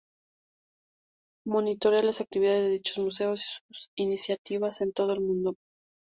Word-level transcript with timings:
Monitorea 1.45 2.01
las 2.01 2.21
actividades 2.21 2.63
de 2.63 2.71
dichos 2.71 2.97
museos 2.97 3.61
y 3.69 3.73
sus 3.75 3.89
iniciativas 3.95 4.81
en 4.81 4.93
todo 4.93 5.13
el 5.13 5.21
mundo. 5.21 5.57